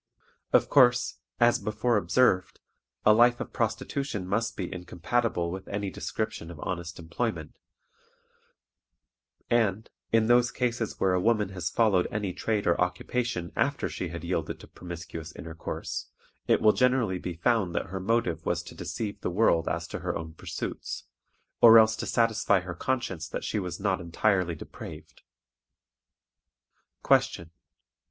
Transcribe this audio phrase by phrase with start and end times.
[0.51, 2.59] Of course, as before observed,
[3.05, 7.53] a life of prostitution must be incompatible with any description of honest employment,
[9.51, 14.07] and, in those cases where a woman has followed any trade or occupation after she
[14.07, 16.07] had yielded to promiscuous intercourse,
[16.47, 19.99] it will generally be found that her motive was to deceive the world as to
[19.99, 21.03] her own pursuits,
[21.61, 25.21] or else to satisfy her conscience that she was not entirely depraved.
[27.05, 27.51] _Question.